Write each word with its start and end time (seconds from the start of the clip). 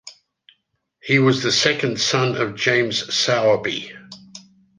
He 0.99 1.19
was 1.19 1.43
the 1.43 1.51
second 1.51 1.99
son 1.99 2.35
of 2.35 2.55
James 2.55 3.03
Sowerby. 3.13 3.91